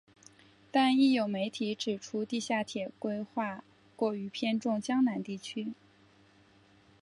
[0.71, 3.63] 但亦有媒体指出地下铁规划
[3.95, 5.73] 过于偏重江南地区。